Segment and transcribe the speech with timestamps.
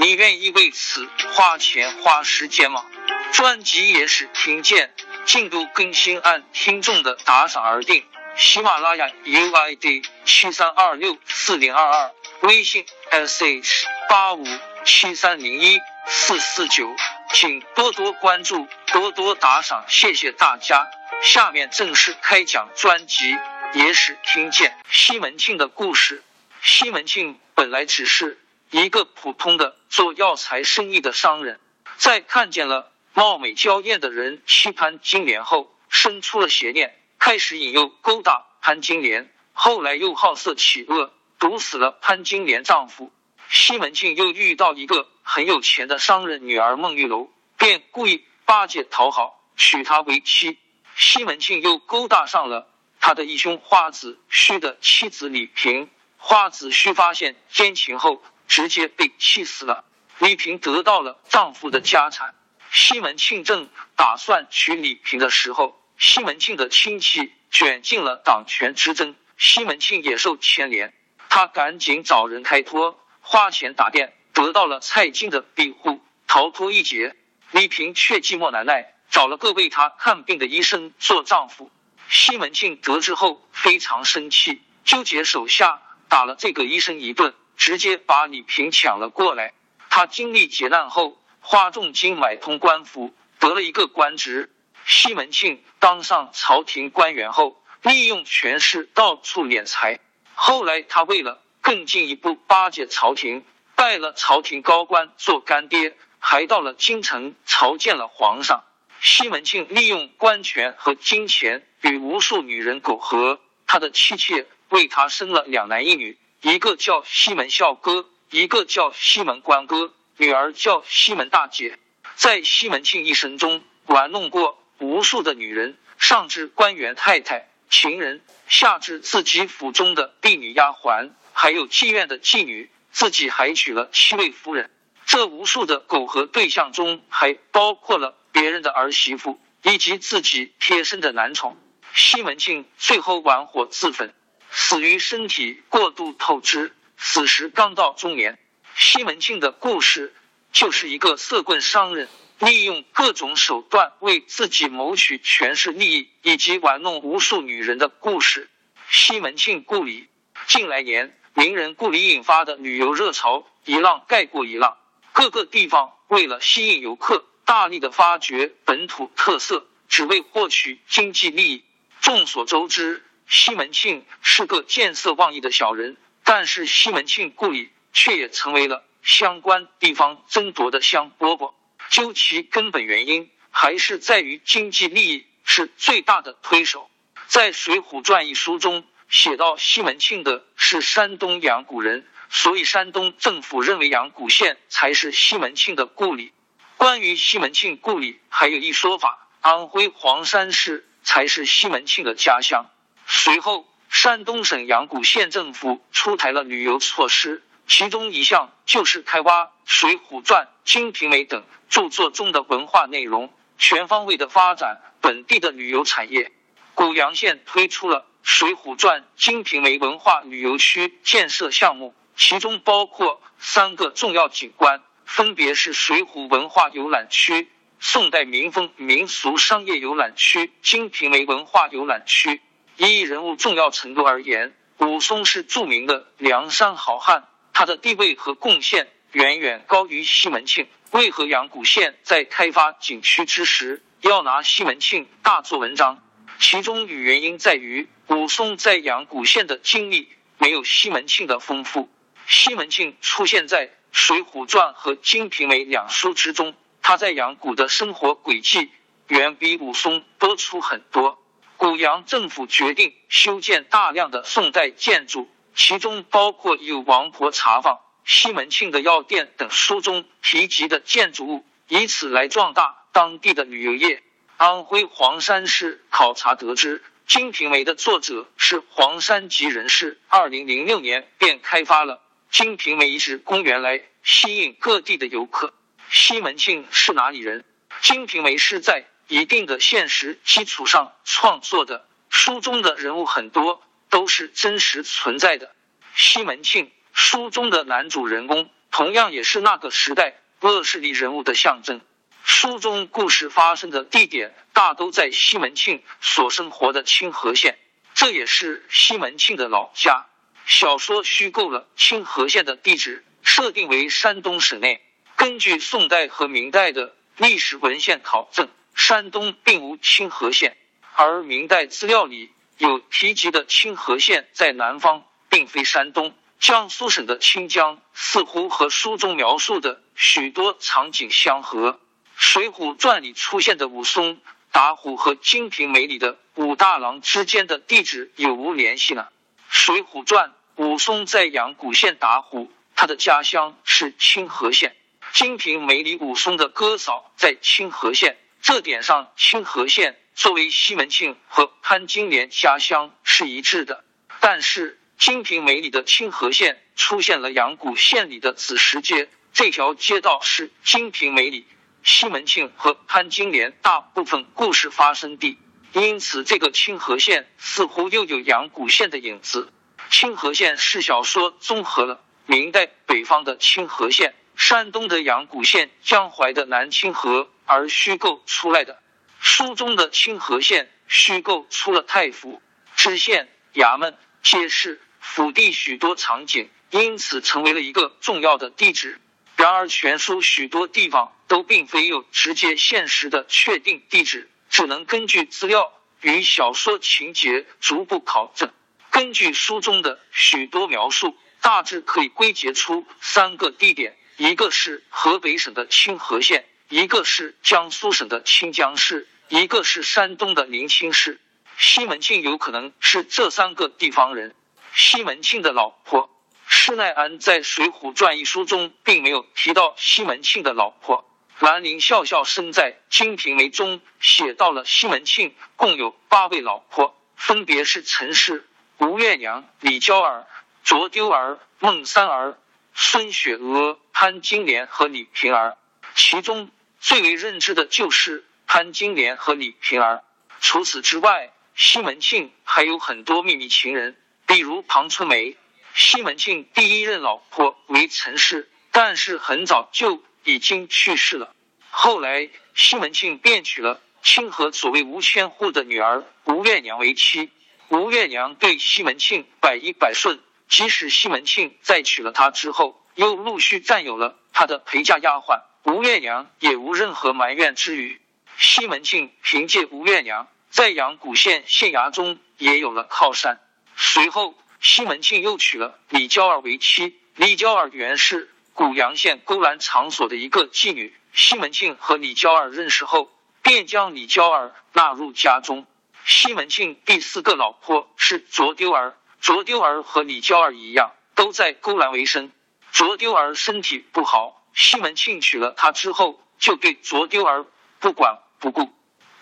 [0.00, 2.86] 你愿意为此花钱花时间吗？
[3.32, 4.94] 专辑也是听见。
[5.24, 8.04] 进度更新按听众的打赏而定。
[8.36, 14.46] 喜马拉雅 UID 七三二六四零二二，微信 sh 八五
[14.84, 16.94] 七三零一四四九，
[17.34, 20.86] 请多多关注，多多打赏，谢谢大家。
[21.22, 23.34] 下面正式开讲专辑
[23.74, 26.22] 《野史听见》西门庆的故事。
[26.62, 28.38] 西门庆本来只是
[28.70, 31.58] 一个普通的做药材生意的商人，
[31.96, 32.92] 在看见了。
[33.14, 39.32] 貌美娇艳的人欺潘金莲后，生出了邪念，开始引诱勾搭潘金莲。
[39.52, 43.10] 后来又好色起恶，毒死了潘金莲丈夫。
[43.48, 50.58] 西门庆又遇到一个很有钱的商人女儿孟玉楼，便故意巴结讨好，娶她为妻。
[50.94, 52.68] 西门庆又勾搭上了
[53.00, 55.88] 他的义兄花子虚的妻子李萍。
[56.18, 59.84] 花子虚发现奸情后，直接被气死了。
[60.18, 62.34] 李萍得到了丈夫的家产。
[62.72, 70.92] 西门庆正打算娶李萍的时候，西门庆的亲戚卷进了党权之争，西门庆也受牵连。
[71.28, 77.16] 他赶紧找人开脱，花钱打店，得到了蔡京的庇护，逃脱一劫。
[77.52, 81.70] 李萍却寂寞难耐，找了个为他看病的医生做丈夫。
[82.10, 89.52] 西门庆得知后非常生气，纠结手下打了这个医生一顿，直接把李平抢了过来。
[89.90, 91.20] 他经历劫难后。
[91.40, 94.52] 花重金买通官府，得了一个官职。
[94.84, 99.98] 西门庆当上朝廷官员后，利用权势到处敛财。
[100.34, 108.62] 后来他为了更进一步巴结朝廷，拜了朝廷高官做干爹，还到了京城朝见了皇上。
[109.00, 119.92] 西门庆利用官权和金钱与无数女人苟合，他的妻妾为他生了两男一女，一个叫西门孝哥，一个叫西门官哥。
[120.16, 121.78] 女儿叫西门大姐，
[122.14, 134.70] 在西门庆一生中玩弄过无数的女人，上至官员太太、情人，下至自己府中的婢女丫鬟，还有妓院的妓女，自己还娶了七位夫人。
[135.06, 141.56] 这无数的苟合对象中，还包括了别人的儿媳妇以及自己贴身的男宠。
[141.94, 144.12] 西门庆最后玩火自焚，
[144.50, 148.38] 死于身体过度透支，死时刚到中年。
[148.74, 150.14] 西门庆的故事
[150.52, 158.48] 就是一个色棍商人，利用各种手段为自己谋取权势利益，以及玩弄无数女人的故事。
[158.90, 160.08] 西门庆故里，
[160.46, 164.76] 近来年名人故里引发的旅游热潮一浪盖过一浪，
[165.12, 171.64] 各个地方为了吸引游客，大力的发掘本土特色，只为获取经济利益。
[172.00, 177.70] 众所周知，西门庆是个见色忘义的小人，但是西门庆故里。
[177.90, 181.52] 却也成为了相关地方争夺的香饽饽。
[181.88, 186.88] 究其根本原因，还是在于经济利益是最大的推手。
[187.26, 196.32] 在《水浒传》一书中写到，西门庆的是山东阳谷人，所以山东政府认为阳谷县才是西门庆的故里。
[196.76, 202.66] 关于西门庆故里，还有一说法：安徽黄山市才是西门庆的家乡。
[203.10, 207.42] 随后，山东省阳谷县政府出台了旅游措施。
[207.66, 216.30] 其中一项就是开挖《水浒传》《金瓶梅》等著作中的文化内容，全方位的发展本地的旅游产业。
[216.74, 227.50] 古阳县推出了《水浒传》《金瓶梅》文化旅游区建设项目，其中包括三个重要景观，分别是水浒文化游览区、
[227.80, 232.42] 宋代民风民俗商业游览区、金瓶梅文化游览区。
[232.86, 237.28] 依人物重要程度而言，武松是著名的梁山好汉。
[237.52, 240.68] 他的地位和贡献远远高于西门庆。
[240.92, 246.00] 为何阳谷县在开发景区之时要拿西门庆大做文章？
[246.38, 250.08] 其中与原因在于武松在阳谷县的经历
[250.38, 251.88] 没有西门庆的丰富。
[252.28, 258.70] 西门庆出现在《水浒传》和《金瓶梅》两书之中，他在阳谷的生活轨迹
[259.08, 261.18] 远比武松多出很多。
[261.58, 267.80] 古阳政府决定修建大量的宋代建筑，其中包括有王婆茶坊。
[268.04, 274.04] 西门庆的药店等书中提及的建筑物，以此来壮大当地的旅游业。
[274.36, 276.78] 安徽黄山市考察得知，
[277.08, 280.00] 《金瓶梅》的作者是黄山籍人士。
[280.06, 282.00] 二零零六年便开发了
[282.30, 285.52] 金瓶梅遗址公园来吸引各地的游客。
[285.90, 287.40] 西门庆是哪里人？
[287.82, 295.52] 《金瓶梅》是在一定的现实基础上创作的，书中的人物很多都是真实存在的。
[295.94, 296.70] 西门庆。
[297.00, 301.80] 书中的男主人公同样也是那个时代恶势力人物的象征。
[302.24, 307.56] 书中故事发生的地点大都在西门庆所生活的清河县，
[307.94, 310.06] 这也是西门庆的老家。
[310.44, 314.84] 小说虚构了清河县的地址，设定为山东省内。
[315.14, 318.48] 根据宋代和明代的历史文献考证，
[318.78, 320.56] 山东并无清河县，
[320.94, 326.14] 而明代资料里有提及的清河县在南方，并非山东。
[326.38, 331.72] 江苏省的清江似乎和书中描述的许多场景相合，
[332.16, 334.20] 《水浒传》里出现的武松
[334.52, 339.08] 打虎和《金瓶梅》里的武大郎之间的地址有无联系呢？
[339.50, 344.70] 《水浒传》武松在阳谷县打虎，他的家乡是清河县；
[345.18, 353.84] 《金瓶梅》里武松的哥嫂在清河县，这点上清河县作为西门庆和潘金莲家乡是一致的，
[354.20, 354.80] 但是。
[355.04, 361.46] 《金瓶梅》里的清河县出现了阳谷县里的子时街，这条街道是《金瓶梅》里
[361.84, 365.38] 西门庆和潘金莲大部分故事发生地，
[365.72, 369.52] 因此这个清河县似乎又有阳谷县的影子。
[369.88, 378.80] 清河县是小说综合了明代北方的清河县、山东的阳谷县、江淮的南清河而虚构出来的。
[379.20, 382.40] 书中的清河县虚构出了太府、
[382.74, 384.80] 知县、衙门、街市。
[385.00, 389.00] 府地许多场景，因此成为了一个重要的地址。
[389.36, 398.50] 然而，全书许多地方都并非有直接现实的确定地址，只能根据资料与小说情节逐步考证。
[398.90, 411.20] 根据书中的许多描述，大致可以归结出三个地点：一个是河北省的清河县，一个是江苏省的清江市，一个是山东的临清市。
[411.56, 414.34] 西门庆有可能是这三个地方人。
[414.74, 416.10] 西门庆的老婆
[416.48, 421.08] 施耐庵在《水浒传》一书中并没有提到西门庆的老婆。
[421.38, 428.44] 兰陵笑笑生在《金瓶梅》中写到了西门庆共有八位老婆，分别是陈氏、
[428.78, 430.26] 吴月娘、李娇儿、
[430.64, 432.36] 卓丢儿、孟三儿、
[432.80, 435.58] 孙雪娥、潘金莲和李瓶儿。
[435.96, 436.48] 其中
[436.78, 440.04] 最为认知的就是潘金莲和李瓶儿。
[440.40, 443.96] 除此之外，西门庆还有很多秘密情人。
[444.26, 445.36] 比如庞春梅，
[445.74, 451.34] 西门庆第一任老婆为陈氏，但是很早就已经去世了。
[451.70, 457.32] 后来西门庆便娶了清河所谓吴千户的女儿吴月娘为妻。
[457.70, 468.00] 吴月娘对西门庆百依百顺，即使西门庆在娶了她之后，又陆续占有了他的陪嫁丫鬟，吴月娘也无任何埋怨之语。
[468.36, 473.40] 西门庆凭借吴月娘，在阳谷县县衙中也有了靠山。
[473.76, 476.98] 随后，西门庆又娶了李娇儿为妻。
[477.14, 480.94] 李娇儿原是古阳县勾栏场所的一个妓女。
[481.12, 483.10] 西门庆和李娇儿认识后，
[483.42, 485.66] 便将李娇儿纳入家中。
[486.04, 488.96] 西门庆第四个老婆是卓丢儿。
[489.20, 492.32] 卓丢儿和李娇儿一样，都在勾栏为生。
[492.72, 497.44] 卓丢儿身体不好，西门庆娶了她之后，就对卓丢儿
[497.80, 498.72] 不管不顾。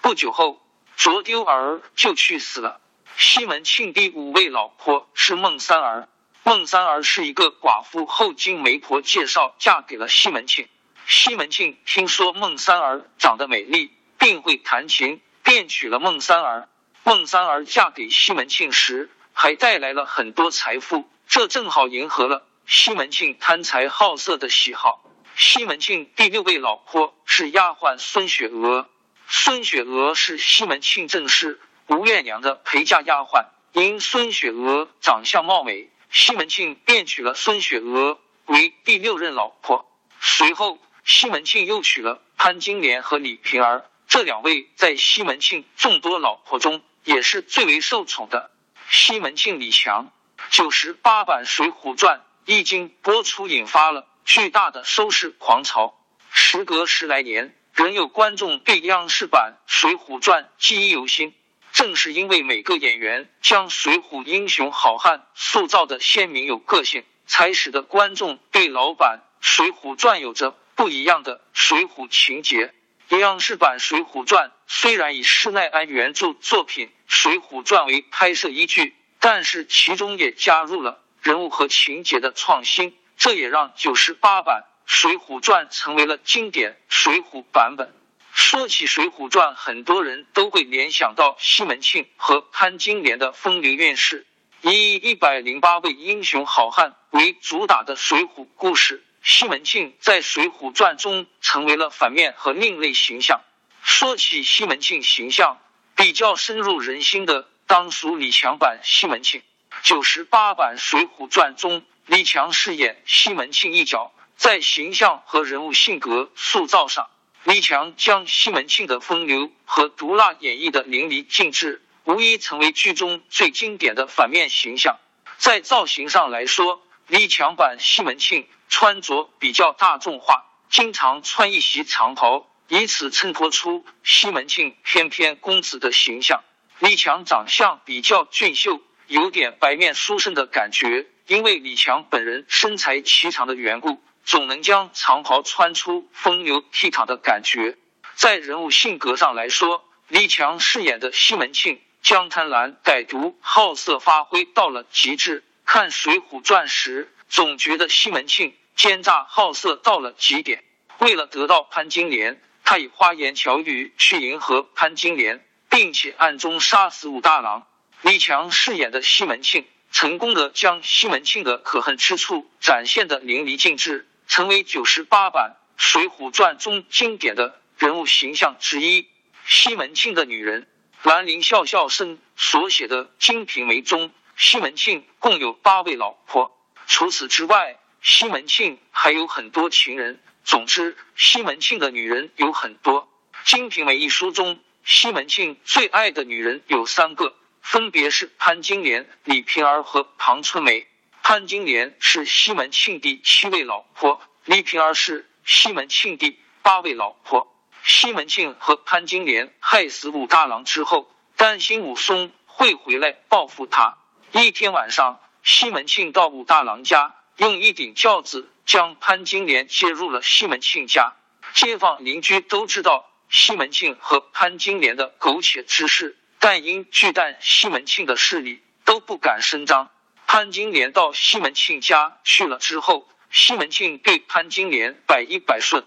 [0.02, 0.60] 不久后，
[0.96, 2.80] 卓丢儿就去死了。
[3.16, 6.08] 西门庆第五位老婆是孟三儿，
[6.44, 10.68] 孟三儿是一个寡妇，后经媒婆介绍嫁给了西门庆。
[11.06, 16.68] 西门庆听说孟三儿长得美丽，并会弹琴，便娶了孟三儿。
[17.04, 25.04] 孟三儿嫁给西门庆时，还带来了很多财富，这正好迎合了西门庆贪财好色的喜好。
[25.36, 28.88] 西门庆第六位老婆是丫鬟孙雪娥，
[29.28, 31.60] 孙雪娥是西门庆正室。
[31.88, 39.86] 吴月娘的陪嫁丫鬟，因孙雪娥长相貌美，西门庆便娶了孙雪娥为第六任老婆。
[40.18, 48.50] 随后，西门庆又娶了潘金莲和李瓶儿，这两位在西门庆众多老婆中也是最为受宠的。
[48.88, 50.12] 西门庆李强
[50.50, 55.98] 九十八版《水浒传》一经播出，引发了巨大的收视狂潮。
[56.30, 61.34] 时隔十来年，仍有观众对央视版《水浒传》记忆犹新。
[61.72, 72.72] 正是因为每个演员将水浒英雄好汉塑造的鲜明有个性，才使得观众对老版《水浒传》有着不一样的水浒情节。
[73.08, 87.92] 央视版《水浒传》虽然以施耐庵原著作品《水浒传》为拍摄依据，但是其中也加入了人物和情节的创新，这也让九十八版《水浒传》成为了经典水浒版本。
[88.32, 94.26] 说起《水浒传》，很多人都会联想到西门庆和潘金莲的风流韵事。
[94.62, 103.40] 以一百零八位英雄好汉为主打的水浒故事，西门庆在《水浒传》中成为了反面和另类形象。
[103.82, 105.58] 说起西门庆形象，
[105.96, 109.42] 比较深入人心的当属李强版西门庆。
[109.82, 117.08] 九十八版《水浒传》中，李强饰演西门庆一角，在形象和人物性格塑造上。
[117.42, 125.00] 李强将西门庆的风流和毒辣演绎的淋漓尽致，无疑成为剧中最经典的反面形象。
[125.36, 136.42] 在造型上来说，李强版西门庆穿着比较大众化，经常穿一袭长袍，以此衬托出西门庆翩翩公子的形象。
[136.78, 144.02] 李强长相比较俊秀，有点白面书生的感觉，因为李强本人身材颀长的缘故。
[144.24, 147.78] 总能将长袍穿出风流倜傥的感觉。
[148.16, 155.44] 在人物性格上来说，李强饰演的西门庆将贪婪、歹毒、好色发挥到了极致。
[155.64, 160.64] 看《水浒传》时，总觉得西门庆奸诈好色到了极点。
[160.98, 167.66] 为了得到潘金莲，他以花言巧语去迎合潘金莲，并且暗中杀死武大郎。
[168.02, 174.08] 李强饰演的西门庆，成功的将西门庆的可恨之处展现的淋漓尽致。
[174.28, 179.08] 成为九十八版《水浒传》中经典的人物形象之一。
[179.46, 180.66] 西门庆的女人，
[181.04, 186.55] 兰陵笑笑生所写的《金瓶梅》中，西门庆共有八位老婆。
[186.86, 190.20] 除此之外，西门庆还有很多情人。
[190.44, 193.02] 总之，西门庆的女人有很多。
[193.44, 200.86] 《金瓶梅》一书中，西门庆最爱的女人有三个，分别是潘金莲、李瓶儿和庞春梅。
[201.22, 207.52] 潘金莲是西门庆第七位老婆，李瓶儿是西门庆第八位老婆。
[207.82, 213.98] 西门庆和潘金莲害死武大郎之后，担心武松会回来报复他。
[214.30, 221.12] 一天晚上，西门庆到武大郎家，用一顶轿子将潘金莲接入了西门庆家。
[221.54, 229.88] 街坊邻居都知道西门庆和潘金莲的苟且之事，但因惧惮西门庆的势力，都不敢声张。
[230.26, 235.84] 潘金莲到西门庆家去了之后，西门庆对潘金莲百依百顺，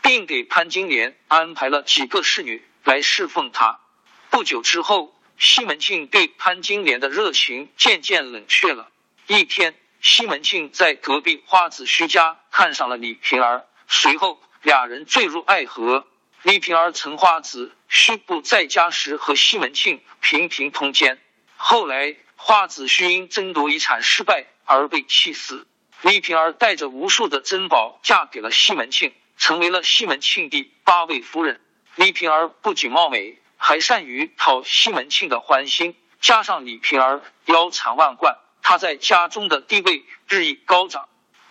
[0.00, 3.78] 并给潘金莲安排了几个侍女来侍奉他。
[4.30, 8.88] 不久之后，西门庆对潘金莲的热情渐渐冷却了。
[9.32, 16.06] 一天，西门庆在隔壁花子虚家看上了李瓶儿，随后俩人坠入爱河。
[16.42, 21.18] 李瓶儿趁花子虚不在家时和西门庆频频通奸，
[21.56, 22.16] 后来。
[22.44, 25.64] 花子虚因争夺遗产失败而被气死，
[26.00, 31.60] 李瓶儿带着无数的珍宝嫁给了西门庆，成为了西门庆第八位夫人。
[31.94, 41.08] 李瓶儿不仅貌美，还善于讨西门庆的欢心，加上李瓶儿腰缠万贯，他在家中的地位日益高涨。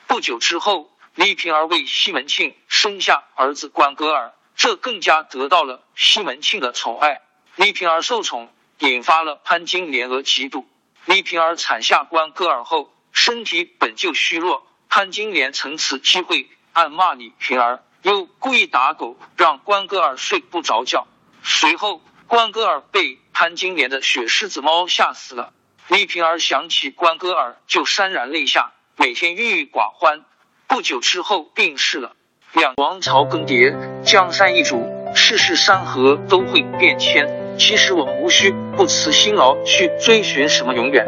[0.07, 7.21] 不久之后，李瓶儿为西门庆生下儿子关哥儿，这更加得到了西门庆的宠爱。
[7.55, 10.65] 李瓶儿受宠，引发了潘金莲而嫉妒。
[11.05, 21.07] 李瓶儿产下关哥儿后，身体本就虚弱，潘金莲趁此机会暗骂李瓶儿，又故意打狗，让关哥儿睡不着觉。
[21.43, 25.53] 随后，关哥儿被潘金莲的雪狮子猫吓死了。
[25.91, 30.21] 丽萍儿想起关哥儿，就潸然泪下，每天郁郁寡欢。
[30.65, 32.13] 不久之后病逝了。
[32.53, 37.27] 两王朝更迭，江山易主，世事山河都会变迁。
[37.57, 41.05] 其实我们无需不辞辛劳去追寻什么永远，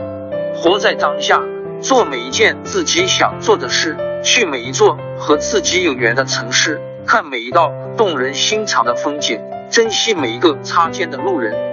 [0.53, 1.41] 活在当下，
[1.81, 11.72] 做每一件自己想做的事，去每一座和自己有缘的城市，看每一道动人心肠的风景，珍惜每一个擦肩的路人。